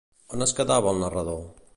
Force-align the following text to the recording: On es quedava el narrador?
On 0.37 0.45
es 0.45 0.53
quedava 0.59 0.93
el 0.95 1.03
narrador? 1.05 1.39